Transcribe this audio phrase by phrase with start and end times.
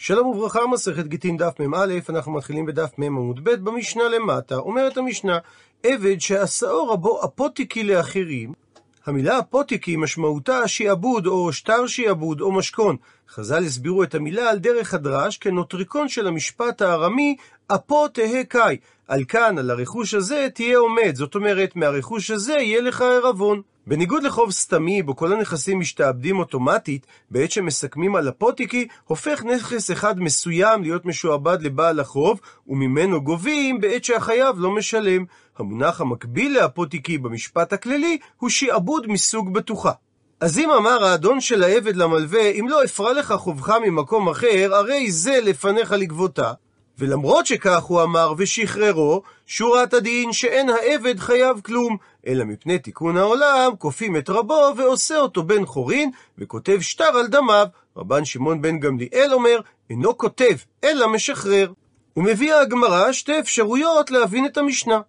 [0.00, 4.96] שלום וברכה, מסכת גיטין דף מ"א, אנחנו מתחילים בדף מ' עמוד ב', במשנה למטה, אומרת
[4.96, 5.38] המשנה,
[5.82, 8.52] עבד שעשאו רבו אפוטיקי לאחרים,
[9.06, 12.96] המילה אפוטיקי משמעותה שיעבוד או שטר שיעבוד או משכון.
[13.28, 17.36] חז"ל הסבירו את המילה על דרך הדרש כנוטריקון של המשפט הארמי
[17.66, 18.76] אפו תהא קאי.
[19.08, 21.14] על כאן, על הרכוש הזה, תהיה עומד.
[21.14, 23.62] זאת אומרת, מהרכוש הזה יהיה לך ערבון.
[23.88, 30.20] בניגוד לחוב סתמי, בו כל הנכסים משתעבדים אוטומטית, בעת שמסכמים על הפוטיקי, הופך נכס אחד
[30.20, 35.24] מסוים להיות משועבד לבעל החוב, וממנו גובים בעת שהחייב לא משלם.
[35.58, 39.92] המונח המקביל להפוטיקי במשפט הכללי, הוא שעבוד מסוג בטוחה.
[40.40, 45.10] אז אם אמר האדון של העבד למלווה, אם לא אפרע לך חובך ממקום אחר, הרי
[45.10, 46.52] זה לפניך לגבותה.
[46.98, 53.72] ולמרות שכך הוא אמר ושחררו, שורת הדין שאין העבד חייב כלום, אלא מפני תיקון העולם,
[53.78, 57.66] כופים את רבו ועושה אותו בן חורין, וכותב שטר על דמיו.
[57.96, 61.72] רבן שמעון בן גמליאל אומר, אינו כותב, אלא משחרר.
[62.16, 65.00] ומביאה הגמרא שתי אפשרויות להבין את המשנה.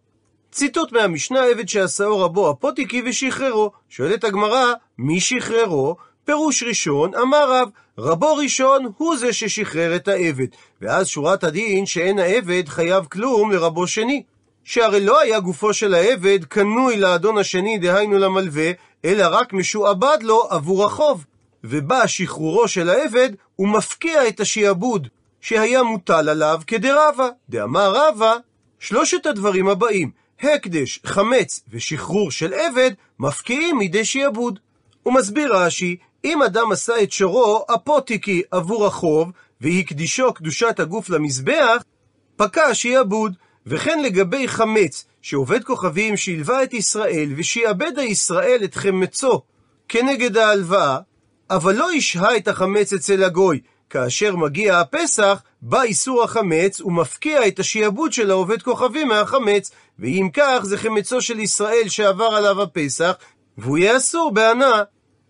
[0.52, 3.72] ציטוט מהמשנה, עבד שעשאו רבו אפוטיקי ושחררו.
[3.90, 5.96] שואלת הגמרא, מי שחררו?
[6.30, 10.48] פירוש ראשון, אמר רב, רבו ראשון הוא זה ששחרר את העבד,
[10.82, 14.24] ואז שורת הדין שאין העבד חייב כלום לרבו שני.
[14.64, 18.72] שהרי לא היה גופו של העבד קנוי לאדון השני, דהיינו למלווה,
[19.06, 21.26] אלא רק משועבד לו עבור החוב.
[21.64, 25.08] ובא שחרורו של העבד, הוא מפקיע את השעבוד
[25.42, 27.30] שהיה מוטל עליו כדרבה.
[27.50, 28.34] דאמר רבה,
[28.80, 34.60] שלושת הדברים הבאים, הקדש, חמץ ושחרור של עבד, מפקיעים מידי שעבוד.
[35.04, 39.32] הוא מסביר רש"י, אם אדם עשה את שורו אפוטיקי עבור החוב,
[39.62, 41.84] והקדישו קדושת הגוף למזבח,
[42.36, 43.34] פקע שיעבוד.
[43.66, 49.42] וכן לגבי חמץ, שעובד כוכבים שהלווה את ישראל, ושיעבד הישראל את חמצו
[49.88, 50.98] כנגד ההלוואה,
[51.50, 53.60] אבל לא ישהה את החמץ אצל הגוי.
[53.90, 60.60] כאשר מגיע הפסח, בא איסור החמץ ומפקיע את השעבוד של העובד כוכבים מהחמץ, ואם כך
[60.64, 63.14] זה חמצו של ישראל שעבר עליו הפסח,
[63.58, 64.84] והוא יהיה אסור בהנאה.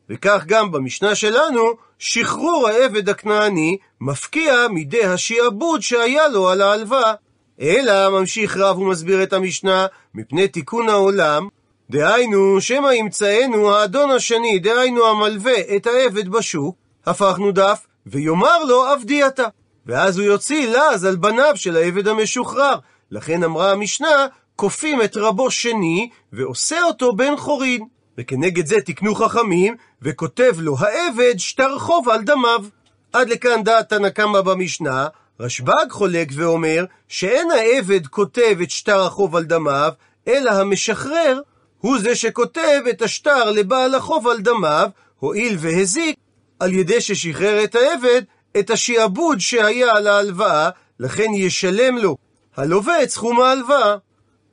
[0.09, 1.62] וכך גם במשנה שלנו,
[2.00, 7.14] שחרור העבד הכנעני מפקיע מידי השעבוד שהיה לו על ההלוואה.
[7.62, 11.48] אלא ממשיך רב ומסביר את המשנה, מפני תיקון העולם,
[11.90, 16.75] דהיינו, שמא ימצאנו האדון השני, דהיינו המלווה, את העבד בשוק,
[17.06, 19.48] הפכנו דף, ויאמר לו עבדי אתה.
[19.86, 22.75] ואז הוא יוציא לעז על בניו של העבד המשוחרר.
[23.12, 27.86] לכן אמרה המשנה, כופים את רבו שני, ועושה אותו בן חורין.
[28.19, 32.66] וכנגד זה תקנו חכמים, וכותב לו העבד שטר חוב על דמיו.
[33.13, 35.07] עד לכאן דעת תנא קמא במשנה,
[35.40, 39.91] רשב"ג חולק ואומר שאין העבד כותב את שטר החוב על דמיו,
[40.28, 41.41] אלא המשחרר
[41.78, 46.16] הוא זה שכותב את השטר לבעל החוב על דמיו, הואיל והזיק
[46.59, 48.22] על ידי ששחרר את העבד
[48.59, 50.69] את השעבוד שהיה על ההלוואה,
[51.00, 52.18] לכן ישלם לו
[52.57, 53.96] הלווה את סכום ההלוואה.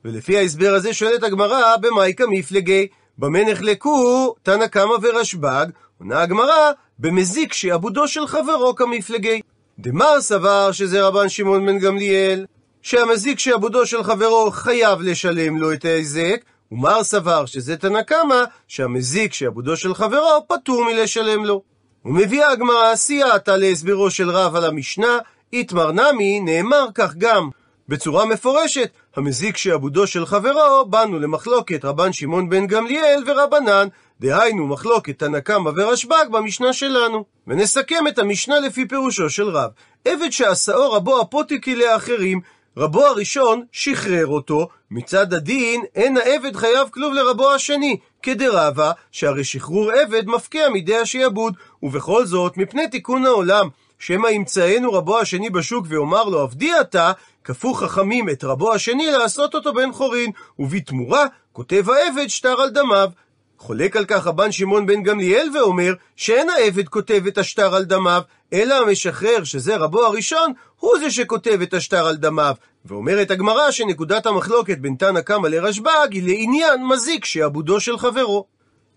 [0.05, 2.87] ולפי ההסבר הזה שואלת הגמרא, במאי כמפלגי?
[3.19, 5.65] במה נחלקו תנא קמא ורשב"ג?
[5.99, 9.41] עונה הגמרא, במזיק שעבודו של חברו כמפלגי.
[9.79, 12.45] דמר סבר שזה רבן שמעון בן גמליאל,
[12.81, 16.41] שהמזיק שעבודו של חברו חייב לשלם לו את ההיזק,
[16.71, 21.61] ומר סבר שזה תנא קמא, שהמזיק שעבודו של חברו פטור מלשלם לו.
[22.05, 25.17] ומביאה הגמרא סייעתא להסבירו של רב על המשנה,
[25.53, 27.49] איתמר נמי, נאמר כך גם.
[27.89, 33.87] בצורה מפורשת, המזיק שעבודו של חברו, באנו למחלוקת רבן שמעון בן גמליאל ורבנן,
[34.19, 37.25] דהיינו מחלוקת תנא קמא ורשב"ג במשנה שלנו.
[37.47, 39.69] ונסכם את המשנה לפי פירושו של רב.
[40.05, 42.41] עבד שעשאו רבו אפוטיקי לאחרים,
[42.77, 49.91] רבו הראשון שחרר אותו, מצד הדין אין העבד חייב כלום לרבו השני, כדרבה, שהרי שחרור
[49.91, 51.53] עבד מפקיע מידי השעבוד,
[51.83, 57.11] ובכל זאת, מפני תיקון העולם, שמא ימצאנו רבו השני בשוק ויאמר לו עבדי אתה,
[57.47, 63.09] כפו חכמים את רבו השני לעשות אותו בן חורין, ובתמורה כותב העבד שטר על דמיו,
[63.57, 68.21] חולק על כך רבן שמעון בן גמליאל ואומר שאין העבד כותב את השטר על דמיו,
[68.53, 72.55] אלא המשחרר, שזה רבו הראשון, הוא זה שכותב את השטר על דמיו.
[72.85, 78.45] ואומרת הגמרא שנקודת המחלוקת בין תנא קמא לרשב"ג היא לעניין מזיק שעבודו של חברו.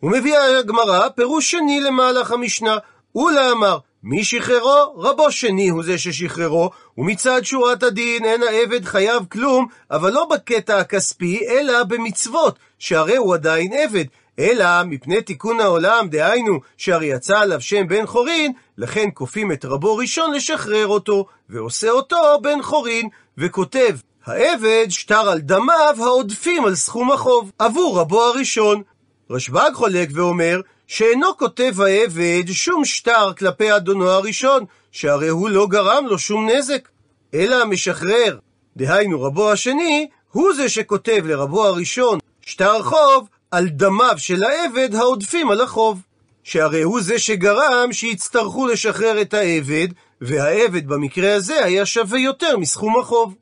[0.02, 2.76] ומביאה הגמרא פירוש שני למהלך המשנה,
[3.14, 4.94] אולה אמר מי שחררו?
[4.96, 10.78] רבו שני הוא זה ששחררו, ומצד שורת הדין אין העבד חייב כלום, אבל לא בקטע
[10.78, 14.04] הכספי, אלא במצוות, שהרי הוא עדיין עבד,
[14.38, 19.96] אלא מפני תיקון העולם, דהיינו, שהרי יצא עליו שם בן חורין, לכן כופים את רבו
[19.96, 23.08] ראשון לשחרר אותו, ועושה אותו בן חורין,
[23.38, 28.82] וכותב, העבד שטר על דמיו העודפים על סכום החוב, עבור רבו הראשון.
[29.30, 36.06] רשב"ג חולק ואומר, שאינו כותב העבד שום שטר כלפי אדונו הראשון, שהרי הוא לא גרם
[36.06, 36.88] לו שום נזק,
[37.34, 38.38] אלא המשחרר,
[38.76, 45.50] דהיינו רבו השני, הוא זה שכותב לרבו הראשון שטר חוב על דמיו של העבד העודפים
[45.50, 46.02] על החוב.
[46.44, 49.88] שהרי הוא זה שגרם שיצטרכו לשחרר את העבד,
[50.20, 53.34] והעבד במקרה הזה היה שווה יותר מסכום החוב.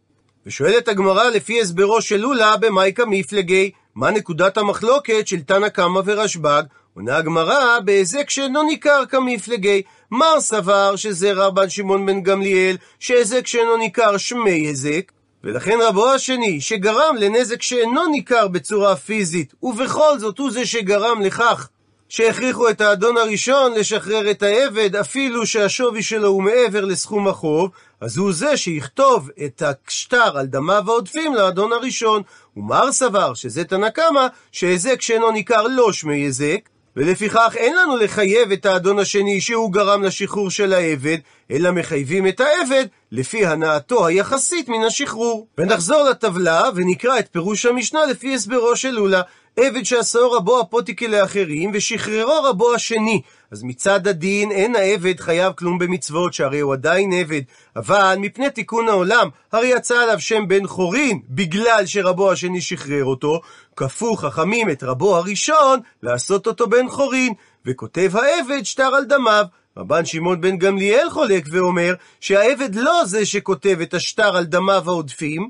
[0.47, 6.63] ושואלת הגמרא לפי הסברו של לולה במייקה מפלגי, מה נקודת המחלוקת של תנא קמא ורשב"ג?
[6.99, 9.83] עונה הגמרא בהיזק שאינו ניכר כמפלגי.
[10.11, 15.13] מר סבר שזה רבן שמעון בן גמליאל, שהיזק שאינו ניכר שמי היזק,
[15.45, 21.69] ולכן רבו השני, שגרם לנזק שאינו ניכר בצורה פיזית, ובכל זאת הוא זה שגרם לכך
[22.09, 28.17] שהכריחו את האדון הראשון לשחרר את העבד, אפילו שהשווי שלו הוא מעבר לסכום החוב, אז
[28.17, 32.23] הוא זה שיכתוב את השטר על דמיו העודפים לאדון הראשון.
[32.57, 36.61] ומר סבר, שזה תנא קמא, שהיזק שאינו ניכר לא שמי היזק,
[36.99, 41.19] ולפיכך אין לנו לחייב את האדון השני שהוא גרם לשחרור של העבד,
[41.51, 45.47] אלא מחייבים את העבד לפי הנאתו היחסית מן השחרור.
[45.59, 49.23] ונחזור לטבלה ונקרא את פירוש המשנה לפי הסברו של לולה.
[49.57, 53.23] עבד שעשאו רבו הפוטיקי לאחרים, ושחררו רבו השני.
[53.51, 57.43] אז מצד הדין אין העבד חייב כלום במצוות, שהרי הוא עדיין עבד.
[57.77, 63.41] אבל מפני תיקון העולם, הרי יצא עליו שם בן חורין, בגלל שרבו השני שחרר אותו,
[63.77, 67.33] כפו חכמים את רבו הראשון לעשות אותו בן חורין,
[67.67, 69.45] וכותב העבד שטר על דמיו.
[69.77, 75.49] רבן שמעון בן גמליאל חולק ואומר שהעבד לא זה שכותב את השטר על דמיו העודפים,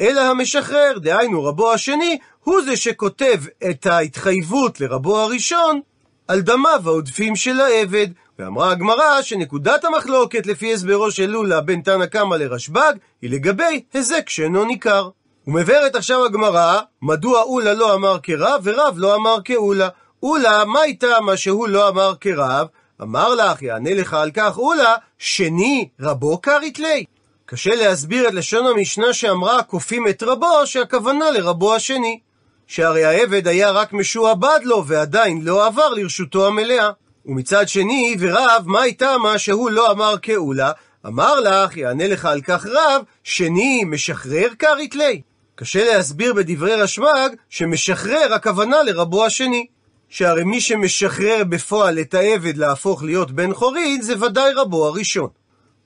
[0.00, 5.80] אלא המשחרר, דהיינו רבו השני, הוא זה שכותב את ההתחייבות לרבו הראשון
[6.28, 8.06] על דמיו העודפים של העבד.
[8.38, 12.92] ואמרה הגמרא שנקודת המחלוקת לפי הסברו של לולה בין תנא קמא לרשב"ג
[13.22, 15.08] היא לגבי היזק שאינו ניכר.
[15.46, 19.88] ומבארת עכשיו הגמרא, מדוע אולה לא אמר כרב ורב לא אמר כאולה.
[20.22, 22.66] אולה, מה איתה מה שהוא לא אמר כרב?
[23.02, 27.04] אמר לך, יענה לך על כך אולה, שני רבו קרית לי.
[27.46, 32.20] קשה להסביר את לשון המשנה שאמרה כופים את רבו, שהכוונה לרבו השני.
[32.68, 36.90] שהרי העבד היה רק משועבד לו, ועדיין לא עבר לרשותו המלאה.
[37.26, 40.72] ומצד שני, ורב, מה איתה מה שהוא לא אמר כאולה?
[41.06, 45.22] אמר לך, יענה לך על כך רב, שני משחרר כרית לי.
[45.54, 49.66] קשה להסביר בדברי רשב"ג שמשחרר הכוונה לרבו השני.
[50.08, 55.28] שהרי מי שמשחרר בפועל את העבד להפוך להיות בן חורין זה ודאי רבו הראשון.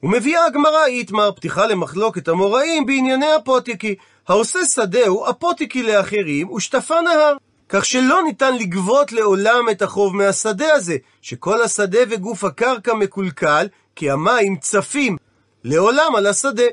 [0.02, 3.94] ומביאה הגמרא איתמר פתיחה למחלוקת המוראים בענייני הפוטיקי.
[4.28, 7.36] העושה שדהו הפוטיקי לאחרים ושטפה נהר.
[7.68, 13.66] כך שלא ניתן לגבות לעולם את החוב מהשדה הזה, שכל השדה וגוף הקרקע מקולקל,
[13.96, 15.16] כי המים צפים
[15.64, 16.64] לעולם על השדה.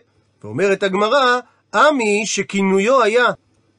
[0.43, 1.39] ואומרת הגמרא,
[1.73, 3.25] עמי שכינויו היה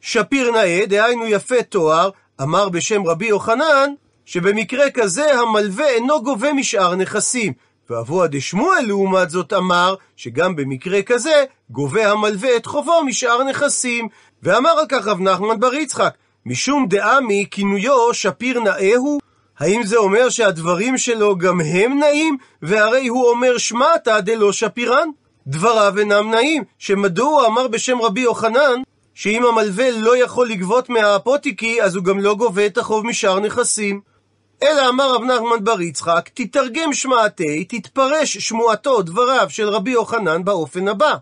[0.01, 2.11] שפיר נאה, דהיינו יפה תואר,
[2.43, 3.93] אמר בשם רבי יוחנן,
[4.25, 7.53] שבמקרה כזה המלווה אינו גובה משאר נכסים.
[7.91, 14.09] ואבוה דשמואל לעומת זאת אמר, שגם במקרה כזה גובה המלווה את חובו משאר נכסים.
[14.43, 16.15] ואמר על כך רב נחמן בר יצחק,
[16.47, 19.21] משום דעמי כינויו שפיר נאה הוא?
[19.59, 22.37] האם זה אומר שהדברים שלו גם הם נאים?
[22.63, 25.09] והרי הוא אומר שמעתא דלא שפירן.
[25.47, 28.83] דבריו אינם נאים, שמדוע אמר בשם רבי יוחנן,
[29.15, 34.10] שאם המלווה לא יכול לגבות מהאפוטיקי, אז הוא גם לא גובה את החוב משאר נכסים.
[34.63, 40.89] אלא אמר רב נחמן בר יצחק, תתרגם שמעתי, תתפרש שמועתו, דבריו של רבי יוחנן באופן
[40.89, 41.15] הבא.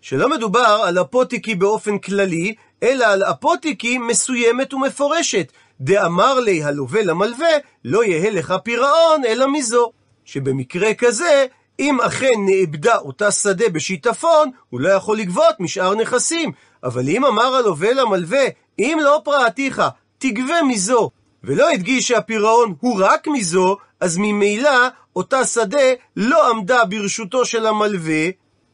[0.00, 5.52] שלא מדובר על אפוטיקי באופן כללי, אלא על אפוטיקי מסוימת ומפורשת.
[5.80, 7.48] דאמר לי הלווה למלווה,
[7.84, 9.92] לא יהא לך פירעון אלא מזו.
[10.24, 11.46] שבמקרה כזה,
[11.78, 16.52] אם אכן נאבדה אותה שדה בשיטפון, הוא לא יכול לגבות משאר נכסים.
[16.84, 18.44] אבל אם אמר הלווה למלווה,
[18.78, 19.82] אם לא פרעתיך,
[20.18, 21.10] תגבה מזו,
[21.44, 28.28] ולא הדגיש שהפירעון הוא רק מזו, אז ממילא אותה שדה לא עמדה ברשותו של המלווה,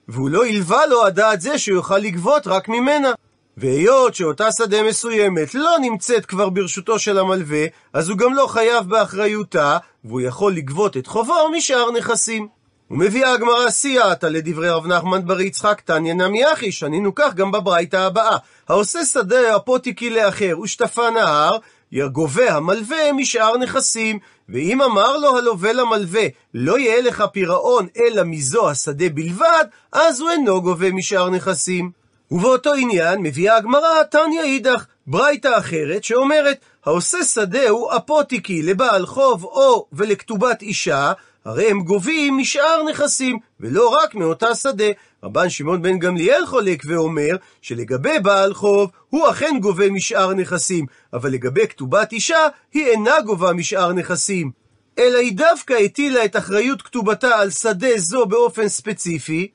[0.09, 3.13] והוא לא הלווה לו הדעת זה שהוא יוכל לגבות רק ממנה.
[3.57, 8.89] והיות שאותה שדה מסוימת לא נמצאת כבר ברשותו של המלווה, אז הוא גם לא חייב
[8.89, 12.49] באחריותה, והוא יכול לגבות את חובו משאר נכסים.
[12.91, 17.97] ומביאה הגמרא סייעתא לדברי רב נחמן בר יצחק תניא נמי אחי, שנינו כך גם בברייתא
[17.97, 18.37] הבאה.
[18.69, 21.57] העושה שדה אפוטיקי לאחר ושטפה נהר,
[22.05, 24.19] גובה המלווה משאר נכסים.
[24.49, 30.31] ואם אמר לו הלווה למלווה, לא יהיה לך פירעון אלא מזו השדה בלבד, אז הוא
[30.31, 31.91] אינו גובה משאר נכסים.
[32.31, 39.45] ובאותו עניין מביאה הגמרא תניא אידך, ברייתא אחרת שאומרת, העושה שדה הוא אפוטיקי לבעל חוב
[39.45, 41.13] או ולכתובת אישה,
[41.47, 44.85] הרי הם גובים משאר נכסים, ולא רק מאותה שדה.
[45.25, 51.31] רבן שמעון בן גמליאל חולק ואומר שלגבי בעל חוב הוא אכן גובה משאר נכסים, אבל
[51.31, 54.51] לגבי כתובת אישה היא אינה גובה משאר נכסים.
[54.99, 59.49] אלא היא דווקא הטילה את אחריות כתובתה על שדה זו באופן ספציפי,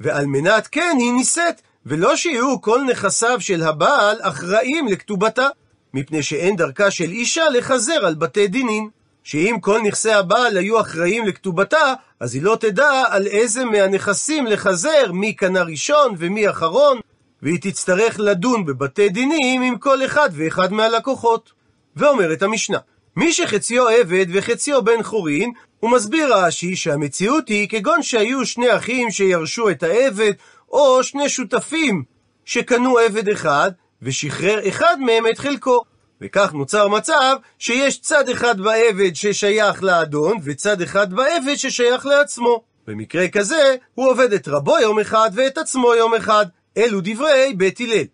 [0.00, 5.48] ועל מנת כן היא נישאת, ולא שיהיו כל נכסיו של הבעל אחראים לכתובתה,
[5.94, 8.88] מפני שאין דרכה של אישה לחזר על בתי דינין.
[9.26, 15.12] שאם כל נכסי הבעל היו אחראים לכתובתה, אז היא לא תדע על איזה מהנכסים לחזר,
[15.12, 17.00] מי קנה ראשון ומי אחרון,
[17.42, 21.52] והיא תצטרך לדון בבתי דינים עם כל אחד ואחד מהלקוחות.
[21.96, 22.78] ואומרת המשנה,
[23.16, 29.10] מי שחציו עבד וחציו בן חורין, הוא מסביר רש"י שהמציאות היא כגון שהיו שני אחים
[29.10, 30.32] שירשו את העבד,
[30.70, 32.02] או שני שותפים
[32.44, 33.70] שקנו עבד אחד,
[34.02, 35.84] ושחרר אחד מהם את חלקו.
[36.20, 42.62] וכך נוצר מצב שיש צד אחד בעבד ששייך לאדון, וצד אחד בעבד ששייך לעצמו.
[42.86, 46.46] במקרה כזה, הוא עובד את רבו יום אחד ואת עצמו יום אחד.
[46.78, 48.04] אלו דברי בית הלל.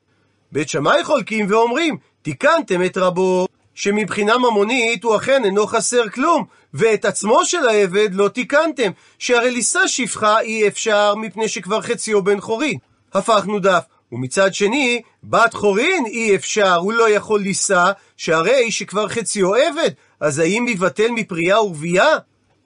[0.53, 6.45] בית שמאי חולקים ואומרים, תיקנתם את רבו, שמבחינה ממונית הוא אכן אינו חסר כלום,
[6.75, 12.41] ואת עצמו של העבד לא תיקנתם, שהרי לישא שפחה אי אפשר מפני שכבר חציו בן
[12.41, 12.79] חורין.
[13.15, 13.85] הפכנו דף.
[14.13, 19.91] ומצד שני, בת חורין אי אפשר, הוא לא יכול לישא, שהרי שכבר חציו עבד,
[20.21, 22.17] אז האם יבטל מפרייה ורבייה?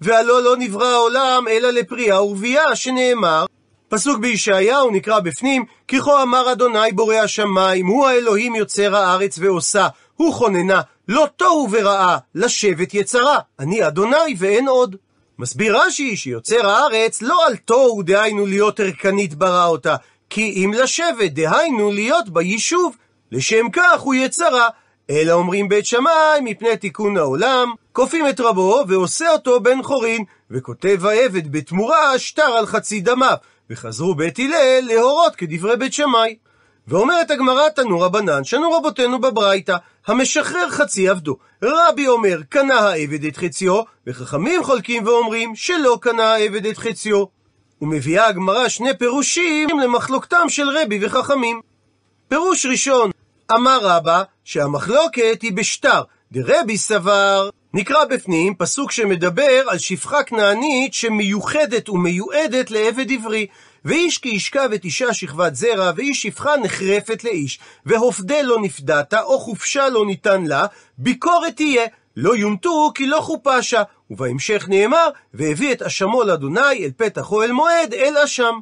[0.00, 3.44] והלא לא נברא העולם אלא לפרייה ורבייה, שנאמר,
[3.88, 9.88] פסוק בישעיהו נקרא בפנים, כי כה אמר אדוני בורא השמיים, הוא האלוהים יוצר הארץ ועושה,
[10.16, 14.96] הוא כוננה, לא תוהו ורעה, לשבת יצרה, אני אדוני ואין עוד.
[15.38, 19.96] מסביר רש"י שיוצר הארץ לא על תוהו דהיינו להיות ערכנית ברא אותה,
[20.30, 22.96] כי אם לשבת, דהיינו להיות ביישוב,
[23.32, 24.68] לשם כך הוא יצרה.
[25.10, 31.06] אלא אומרים בית שמאי, מפני תיקון העולם, כופים את רבו ועושה אותו בן חורין, וכותב
[31.06, 33.36] העבד בתמורה שטר על חצי דמיו,
[33.70, 36.36] וחזרו בית הלל להורות כדברי בית שמאי.
[36.88, 41.36] ואומרת הגמרא תנו רבנן, שנו רבותינו בברייתא, המשחרר חצי עבדו.
[41.62, 47.35] רבי אומר, קנה העבד את חציו, וחכמים חולקים ואומרים, שלא קנה העבד את חציו.
[47.82, 51.60] ומביאה הגמרא שני פירושים למחלוקתם של רבי וחכמים.
[52.28, 53.10] פירוש ראשון,
[53.54, 56.02] אמר רבא שהמחלוקת היא בשטר,
[56.32, 63.46] דרבי סבר, נקרא בפנים פסוק שמדבר על שפחה כנענית שמיוחדת ומיועדת לעבד עברי.
[63.84, 69.38] ואיש כי ישכב את אישה שכבת זרע, ואיש שפחה נחרפת לאיש, והופדה לא נפדת, או
[69.38, 70.66] חופשה לא ניתן לה,
[70.98, 73.82] ביקורת תהיה, לא יומתו כי לא חופשה.
[74.10, 78.54] ובהמשך נאמר, והביא את אשמו לאדוני אל פתח אוהל מועד, אל אשם.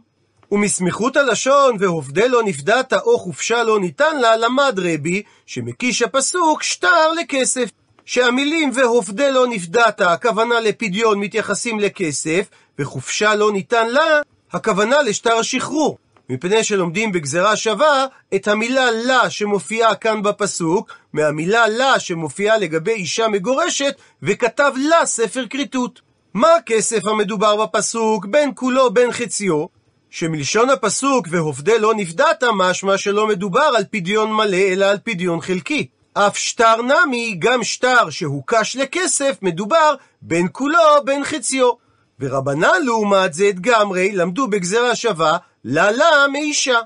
[0.53, 7.13] ומסמיכות הלשון, והובדה לא נפדת או חופשה לא ניתן לה, למד רבי, שמקיש הפסוק שטר
[7.21, 7.71] לכסף.
[8.05, 12.47] שהמילים והובדה לא נפדת, הכוונה לפדיון, מתייחסים לכסף,
[12.79, 14.21] וחופשה לא ניתן לה,
[14.53, 15.99] הכוונה לשטר שחרור.
[16.29, 23.29] מפני שלומדים בגזרה שווה את המילה לה שמופיעה כאן בפסוק, מהמילה לה שמופיעה לגבי אישה
[23.29, 26.01] מגורשת, וכתב לה ספר כריתות.
[26.35, 29.67] מה הכסף המדובר בפסוק, בין כולו בין חציו?
[30.11, 35.87] שמלשון הפסוק והובדה לא נפדת, משמע שלא מדובר על פדיון מלא, אלא על פדיון חלקי.
[36.15, 41.71] אף שטר נמי, גם שטר שהוקש לכסף, מדובר בין כולו בין חציו.
[42.21, 46.79] ורבנן לעומת זה גמרי למדו בגזרה שווה ללה מאישה.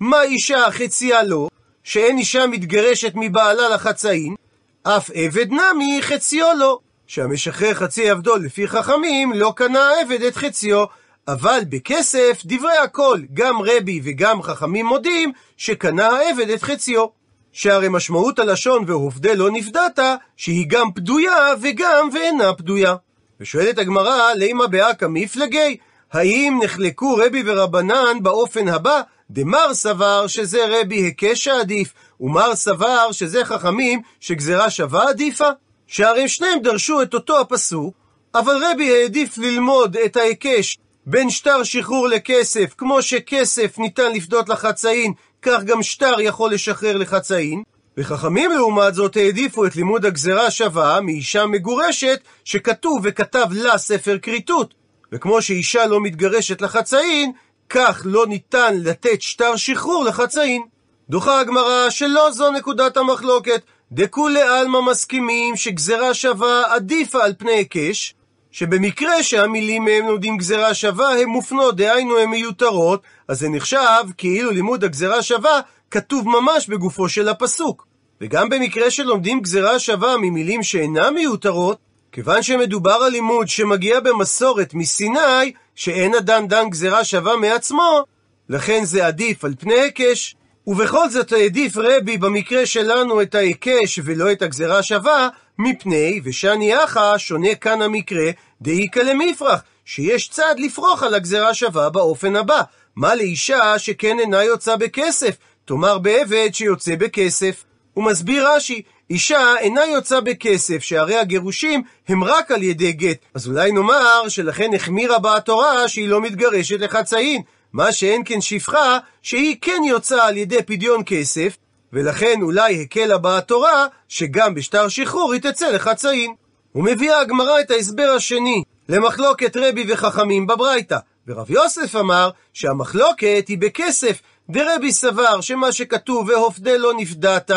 [0.00, 1.48] מה אישה חציה לו?
[1.84, 4.34] שאין אישה מתגרשת מבעלה לחצאין,
[4.82, 6.80] אף עבד נמי חציו לו.
[7.06, 10.84] שהמשחרר חצי עבדו לפי חכמים, לא קנה העבד את חציו.
[11.28, 17.06] אבל בכסף, דברי הכל, גם רבי וגם חכמים מודים, שקנה העבד את חציו.
[17.52, 19.98] שהרי משמעות הלשון והובדה לא נפדת,
[20.36, 22.94] שהיא גם פדויה וגם ואינה פדויה.
[23.40, 25.76] ושואלת הגמרא, לימה באקא מפלגי?
[26.12, 29.00] האם נחלקו רבי ורבנן באופן הבא?
[29.30, 35.48] דמר סבר שזה רבי היקש העדיף, ומר סבר שזה חכמים שגזרה שווה עדיפה?
[35.86, 37.94] שהרי שניהם דרשו את אותו הפסוק,
[38.34, 45.12] אבל רבי העדיף ללמוד את ההיקש בין שטר שחרור לכסף, כמו שכסף ניתן לפדות לחצאין,
[45.42, 47.62] כך גם שטר יכול לשחרר לחצאין,
[47.96, 54.74] וחכמים לעומת זאת העדיפו את לימוד הגזרה שווה מאישה מגורשת שכתוב וכתב לה ספר כריתות.
[55.14, 57.32] וכמו שאישה לא מתגרשת לחצאין,
[57.68, 60.62] כך לא ניתן לתת שטר שחרור לחצאין.
[61.10, 68.14] דוחה הגמרא שלא זו נקודת המחלוקת, דכולי עלמא מסכימים שגזרה שווה עדיפה על פני היקש,
[68.50, 74.50] שבמקרה שהמילים מהם לומדים גזרה שווה, הן מופנות, דהיינו הן מיותרות, אז זה נחשב כאילו
[74.50, 77.86] לימוד הגזרה שווה כתוב ממש בגופו של הפסוק.
[78.20, 81.78] וגם במקרה שלומדים גזרה שווה ממילים שאינן מיותרות,
[82.14, 88.04] כיוון שמדובר על לימוד שמגיע במסורת מסיני, שאין אדם דן גזרה שווה מעצמו,
[88.48, 90.36] לכן זה עדיף על פני היקש.
[90.66, 95.28] ובכל זאת העדיף רבי במקרה שלנו את ההיקש ולא את הגזרה שווה,
[95.58, 98.30] מפני ושני אחא שונה כאן המקרה
[98.62, 102.60] דאיכא למפרח, שיש צד לפרוח על הגזרה שווה באופן הבא.
[102.96, 105.36] מה לאישה שכן אינה יוצא בכסף?
[105.64, 107.64] תאמר בעבד שיוצא בכסף.
[107.94, 113.18] הוא מסביר רש"י, אישה אינה יוצא בכסף, שהרי הגירושים הם רק על ידי גט.
[113.34, 117.42] אז אולי נאמר שלכן החמירה בה התורה שהיא לא מתגרשת לחצאין.
[117.72, 121.56] מה שאין כן שפחה, שהיא כן יוצאה על ידי פדיון כסף,
[121.92, 126.34] ולכן אולי הקלה בה התורה, שגם בשטר שחרור היא תצא לחצאין.
[126.74, 130.98] ומביאה הגמרא את ההסבר השני, למחלוקת רבי וחכמים בברייתא.
[131.28, 137.50] ורב יוסף אמר שהמחלוקת היא בכסף, דרבי סבר שמה שכתוב והופדה לא נפדת,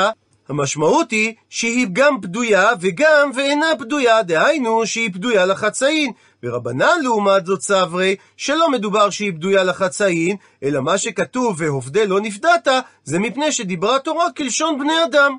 [0.49, 6.11] המשמעות היא שהיא גם פדויה וגם ואינה פדויה, דהיינו שהיא פדויה לחצאין.
[6.43, 12.67] ורבנן לעומת זאת סברי, שלא מדובר שהיא פדויה לחצאין, אלא מה שכתוב והופדה לא נפדת,
[13.03, 15.37] זה מפני שדיברה תורה כלשון בני אדם.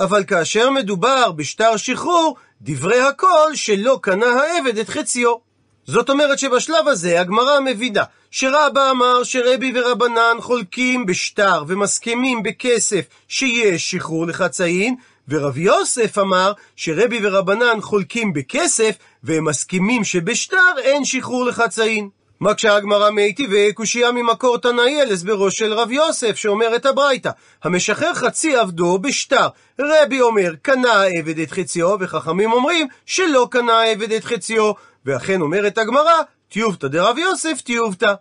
[0.00, 5.51] אבל כאשר מדובר בשטר שחרור, דברי הכל שלא קנה העבד את חציו.
[5.86, 13.90] זאת אומרת שבשלב הזה הגמרא מבינה שרבא אמר שרבי ורבנן חולקים בשטר ומסכימים בכסף שיש
[13.90, 14.96] שחרור לחצאין,
[15.28, 22.08] ורב יוסף אמר שרבי ורבנן חולקים בכסף והם מסכימים שבשטר אין שחרור לחצאין.
[22.40, 27.30] מקשה הגמרא מיטיבי קושייה ממקור תנאי על הסברו של רב יוסף שאומר את הברייתא
[27.64, 29.48] המשחרר חצי עבדו בשטר
[29.80, 34.72] רבי אומר קנה העבד את חציו וחכמים אומרים שלא קנה העבד את חציו
[35.06, 38.14] ואכן אומרת הגמרא טיובתא דרב יוסף טיובתא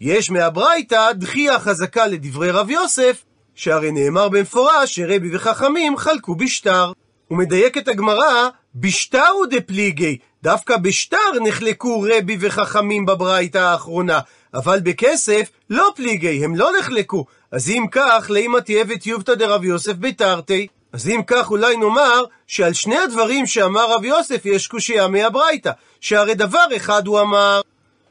[0.00, 3.24] יש מהברייתא דחייה חזקה לדברי רב יוסף
[3.54, 6.92] שהרי נאמר במפורש שרבי וחכמים חלקו בשטר
[7.30, 14.20] ומדייקת הגמרא בשטר הוא דפליגי דווקא בשטר נחלקו רבי וחכמים בברייתא האחרונה,
[14.54, 17.24] אבל בכסף לא פליגי, הם לא נחלקו.
[17.52, 20.66] אז אם כך, לימא תהיה וטיובתא דרב יוסף ביתרתי.
[20.92, 26.34] אז אם כך אולי נאמר שעל שני הדברים שאמר רב יוסף יש קושייה מהברייתא, שהרי
[26.34, 27.60] דבר אחד הוא אמר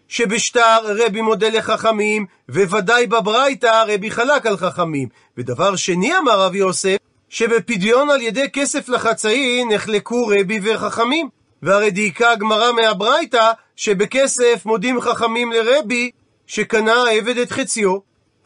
[0.08, 5.08] שבשטר רבי מודה לחכמים, וודאי בברייתא רבי חלק על חכמים.
[5.38, 6.98] ודבר שני אמר רב יוסף,
[7.30, 11.30] שבפדיון על ידי כסף לחצאין נחלקו רבי וחכמים.
[11.62, 16.12] והרי דייקה הגמרא מהברייתא, שבכסף מודים חכמים לרבי,
[16.48, 17.98] שקנה העבד את חציו.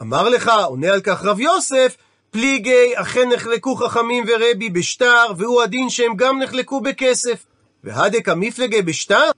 [0.02, 1.96] אמר לך, עונה על כך רב יוסף,
[2.30, 7.44] פליגי אכן נחלקו חכמים ורבי בשטר, והוא הדין שהם גם נחלקו בכסף.
[7.84, 9.30] והדקה מפלגי בשטר?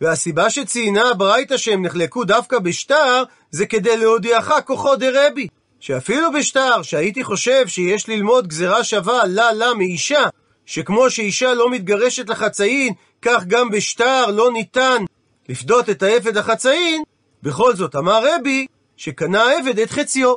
[0.00, 5.48] והסיבה שציינה הברייתא שהם נחלקו דווקא בשטר, זה כדי להודיעך כוחו דרבי.
[5.80, 10.24] שאפילו בשטר, שהייתי חושב שיש ללמוד גזירה שווה לה לה מאישה,
[10.66, 15.04] שכמו שאישה לא מתגרשת לחצאין, כך גם בשטר לא ניתן
[15.48, 17.02] לפדות את העבד החצאין,
[17.42, 20.34] בכל זאת אמר רבי שקנה העבד את חציו.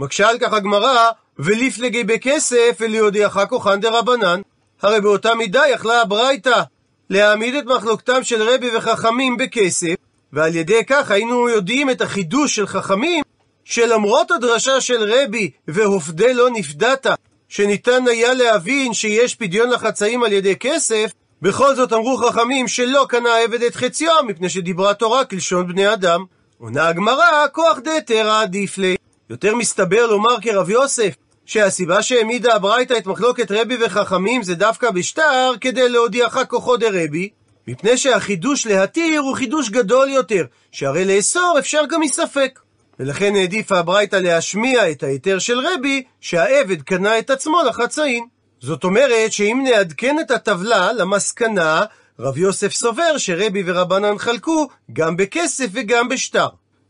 [0.00, 4.40] מקשה על כך הגמרא, וליפלגי בכסף וליודיעך כוחן דרבנן.
[4.82, 6.62] הרי באותה מידה יכלה הברייתא
[7.10, 9.94] להעמיד את מחלוקתם של רבי וחכמים בכסף,
[10.32, 13.24] ועל ידי כך היינו יודעים את החידוש של חכמים,
[13.64, 17.06] שלמרות הדרשה של רבי והופדה לא נפדת,
[17.48, 21.10] שניתן היה להבין שיש פדיון לחצאים על ידי כסף,
[21.42, 26.24] בכל זאת אמרו חכמים שלא קנה העבד את חציו, מפני שדיברה תורה כלשון בני אדם.
[26.58, 28.96] עונה הגמרא, כוח דהתרא עדיף לי.
[29.30, 31.14] יותר מסתבר לומר כרב יוסף,
[31.46, 37.28] שהסיבה שהעמידה הברייתא את מחלוקת רבי וחכמים זה דווקא בשטר, כדי להודיעך כוחו דרבי,
[37.68, 42.58] מפני שהחידוש להתיר הוא חידוש גדול יותר, שהרי לאסור אפשר גם מספק.
[42.98, 48.26] ולכן העדיפה הברייתא להשמיע את ההיתר של רבי, שהעבד קנה את עצמו לחצאין.
[48.60, 51.84] זאת אומרת שאם נעדכן את הטבלה למסקנה,
[52.18, 56.48] רב יוסף סובר שרבי ורבנן חלקו גם בכסף וגם בשטר.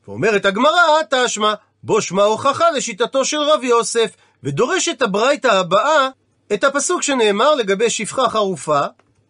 [0.08, 4.10] ואומרת הגמרא, תשמע, בו שמע הוכחה לשיטתו של רב יוסף,
[4.44, 6.08] ודורשת הברייתא הבאה
[6.52, 8.80] את הפסוק שנאמר לגבי שפחה חרופה,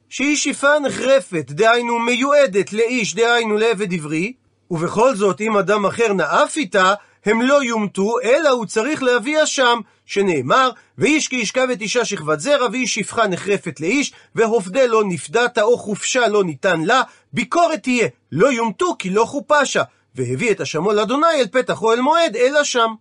[0.08, 4.32] שהיא שפחה נחרפת, דהיינו מיועדת לאיש, דהיינו לעבד עברי,
[4.70, 6.94] ובכל זאת אם אדם אחר נאף איתה,
[7.24, 12.40] הם לא יומתו, אלא הוא צריך להביא אשם, שנאמר, ואיש כי ישכב את אישה שכבת
[12.40, 18.08] זרע, ואיש שפחה נחרפת לאיש, והופדה לא נפדת, או חופשה לא ניתן לה, ביקורת תהיה,
[18.32, 19.82] לא יומתו כי לא חופשה,
[20.14, 22.94] והביא את אשמו לאדוני אל פתח אוהל מועד, אלא שם.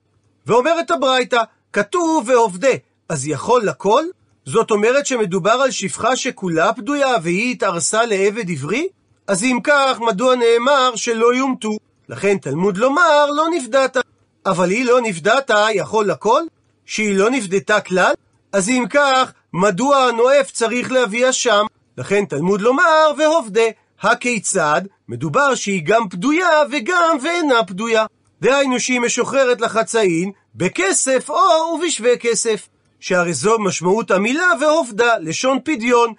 [0.46, 1.42] ואומרת הברייתא,
[1.74, 2.70] כתוב והופדה,
[3.10, 4.04] אז יכול לכל?
[4.46, 8.88] זאת אומרת שמדובר על שפחה שכולה פדויה והיא התארסה לעבד עברי?
[9.28, 11.78] אז אם כך, מדוע נאמר שלא יומתו?
[12.10, 13.98] לכן תלמוד לומר לא נפדת.
[14.46, 16.42] אבל היא לא נפדתה יכול לכל?
[16.86, 18.14] שהיא לא נפדתה כלל?
[18.54, 21.66] אז אם כך, מדוע הנואף צריך להביא אשם?
[21.98, 23.62] לכן תלמוד לומר והובדה.
[24.02, 24.82] הכיצד?
[25.10, 28.06] מדובר שהיא גם פדויה וגם ואינה פדויה.
[28.42, 32.68] דהיינו שהיא משוחררת לחצאין בכסף או ובשווה כסף.
[33.02, 36.14] שהרי זו משמעות המילה והובדה, לשון פדיון.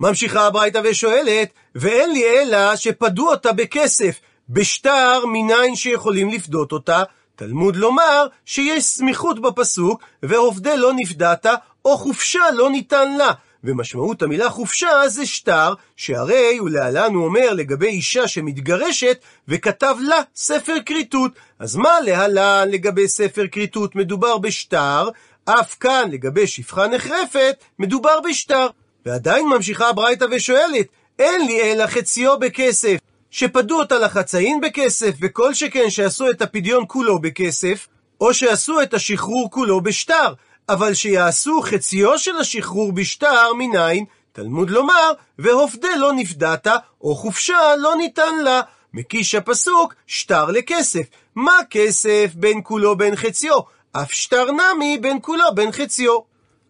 [0.00, 7.02] ממשיכה הברייתא ושואלת, ואין לי אלא שפדו אותה בכסף, בשטר מניין שיכולים לפדות אותה.
[7.36, 11.46] תלמוד לומר שיש סמיכות בפסוק, ועובדי לא נפדת,
[11.84, 13.32] או חופשה לא ניתן לה.
[13.64, 19.18] ומשמעות המילה חופשה זה שטר, שהרי הוא להלן הוא אומר לגבי אישה שמתגרשת,
[19.48, 21.32] וכתב לה ספר כריתות.
[21.58, 23.96] אז מה להלן לגבי ספר כריתות?
[23.96, 25.08] מדובר בשטר,
[25.44, 28.66] אף כאן לגבי שפחה נחרפת, מדובר בשטר.
[29.06, 30.86] ועדיין ממשיכה הברייתא ושואלת,
[31.18, 32.96] אין לי אלא חציו בכסף,
[33.30, 37.88] שפדו אותה לחצאין בכסף, וכל שכן שעשו את הפדיון כולו בכסף,
[38.20, 40.32] או שעשו את השחרור כולו בשטר,
[40.68, 44.04] אבל שיעשו חציו של השחרור בשטר, מניין?
[44.32, 46.66] תלמוד לומר, והופדה לא נפדת,
[47.00, 48.60] או חופשה לא ניתן לה.
[48.94, 51.06] מקיש הפסוק, שטר לכסף.
[51.34, 53.58] מה כסף בין כולו בין חציו?
[53.92, 56.18] אף שטר נמי בין כולו בין חציו.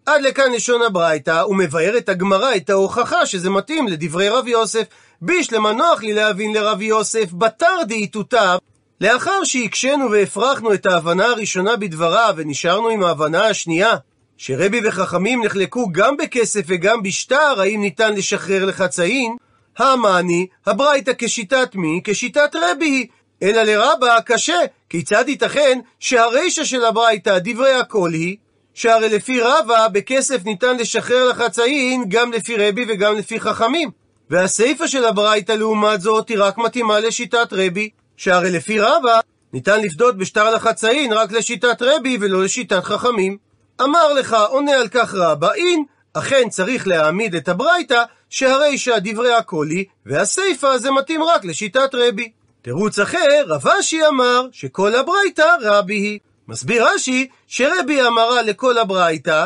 [0.05, 4.83] עד לכאן לשון הברייתא, ומבארת הגמרא את ההוכחה שזה מתאים לדברי רב יוסף.
[5.21, 8.57] בישלמה נוח לי להבין לרב יוסף, בתר דאיתותיו,
[9.01, 13.95] לאחר שהקשינו והפרחנו את ההבנה הראשונה בדבריו, ונשארנו עם ההבנה השנייה,
[14.37, 19.35] שרבי וחכמים נחלקו גם בכסף וגם בשטר, האם ניתן לשחרר לחצאין,
[19.77, 22.01] המאני, הברייתא כשיטת מי?
[22.03, 23.07] כשיטת רבי היא.
[23.43, 24.59] אלא לרבה קשה,
[24.89, 28.37] כיצד ייתכן שהרישא של הברייתא, דברי הכל היא,
[28.73, 33.91] שהרי לפי רבא בכסף ניתן לשחרר לחצאין גם לפי רבי וגם לפי חכמים.
[34.29, 39.19] והסיפא של הברייתא לעומת זאת היא רק מתאימה לשיטת רבי, שהרי לפי רבא
[39.53, 43.37] ניתן לפדות בשטר לחצאין רק לשיטת רבי ולא לשיטת חכמים.
[43.81, 49.85] אמר לך, עונה על כך רבא, אין, אכן צריך להעמיד את הברייתא, שהרי שהדברי הקולי
[50.05, 52.31] והסיפא זה מתאים רק לשיטת רבי.
[52.61, 56.19] תירוץ אחר, רב אשי אמר שכל הברייתא רבי היא.
[56.47, 59.45] מסביר רש"י שרבי אמרה לכל הברייתא,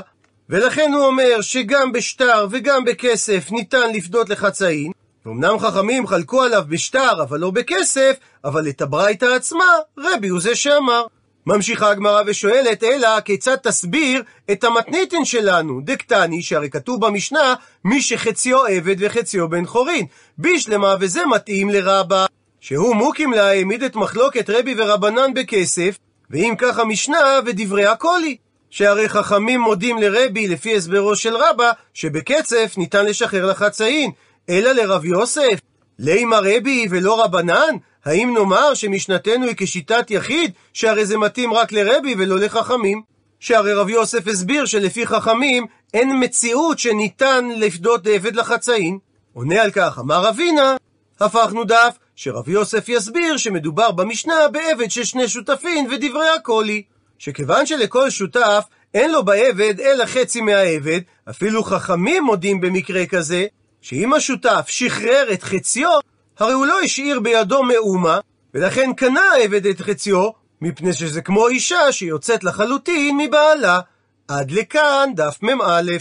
[0.49, 4.91] ולכן הוא אומר שגם בשטר וגם בכסף ניתן לפדות לחצאין,
[5.25, 9.65] ואומנם חכמים חלקו עליו בשטר, אבל לא בכסף, אבל את הברייתא עצמה,
[9.97, 11.05] רבי הוא זה שאמר.
[11.45, 15.81] ממשיכה הגמרא ושואלת, אלא כיצד תסביר את המתניתין שלנו?
[15.83, 17.53] דקטני, שהרי כתוב במשנה,
[17.85, 20.05] מי שחציו עבד וחציו בן חורין.
[20.37, 22.25] בישלמה, וזה מתאים לרבה,
[22.59, 25.97] שהוא מוקים לה העמיד את מחלוקת רבי ורבנן בכסף,
[26.29, 28.37] ואם כך המשנה ודברי הקולי.
[28.69, 34.11] שהרי חכמים מודים לרבי לפי הסברו של רבא, שבקצף ניתן לשחרר לחצאין,
[34.49, 35.59] אלא לרב יוסף.
[35.99, 37.75] לימה רבי ולא רבנן?
[38.05, 43.01] האם נאמר שמשנתנו היא כשיטת יחיד, שהרי זה מתאים רק לרבי ולא לחכמים?
[43.39, 48.97] שהרי רב יוסף הסביר שלפי חכמים אין מציאות שניתן לפדות עבד לחצאין.
[49.33, 50.75] עונה על כך, אמר אבינה,
[51.19, 56.83] הפכנו דף, שרב יוסף יסביר שמדובר במשנה בעבד של שני שותפים ודברי הקולי.
[57.17, 63.45] שכיוון שלכל שותף אין לו בעבד אלא חצי מהעבד, אפילו חכמים מודים במקרה כזה,
[63.83, 65.99] שאם השותף שחרר את חציו,
[66.39, 68.19] הרי הוא לא השאיר בידו מאומה,
[68.53, 70.29] ולכן קנה העבד את חציו,
[70.61, 73.79] מפני שזה כמו אישה שיוצאת לחלוטין מבעלה.
[74.27, 75.91] עד לכאן דף מ"א.